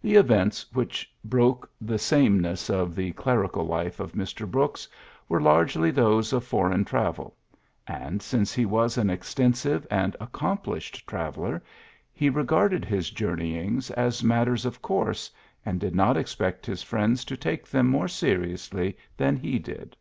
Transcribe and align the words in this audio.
The 0.00 0.16
events 0.16 0.66
w^hich 0.74 1.06
broke 1.24 1.70
the 1.80 1.96
same 1.96 2.40
ness 2.40 2.68
of 2.68 2.96
the 2.96 3.12
clerical 3.12 3.64
life 3.64 4.00
of 4.00 4.10
Mr. 4.14 4.44
Brooks 4.44 4.88
were 5.28 5.40
largely 5.40 5.92
those 5.92 6.32
of 6.32 6.42
foreign 6.42 6.84
travel; 6.84 7.36
and, 7.86 8.20
since 8.20 8.52
he 8.52 8.66
was 8.66 8.98
an 8.98 9.08
extensive 9.08 9.86
and 9.88 10.16
accom 10.20 10.64
plished 10.64 11.06
traveller, 11.06 11.62
he 12.12 12.28
regarded 12.28 12.84
his 12.84 13.10
jour 13.10 13.36
neyings 13.36 13.92
as 13.92 14.24
matters 14.24 14.66
of 14.66 14.82
coui 14.82 15.14
se, 15.14 15.32
and 15.64 15.78
did 15.78 15.94
not 15.94 16.16
expect 16.16 16.66
his 16.66 16.82
friends 16.82 17.24
to 17.26 17.36
take 17.36 17.64
them 17.68 17.86
more 17.86 18.08
seriously 18.08 18.96
than 19.16 19.36
he 19.36 19.60
did. 19.60 19.96